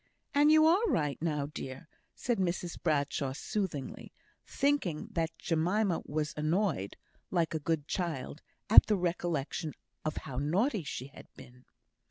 [0.33, 4.11] And you are right now, dear!" said Mrs Bradshaw, soothingly,
[4.47, 6.97] thinking that Jemima was annoyed
[7.29, 11.65] (like a good child) at the recollection of how naughty she had been.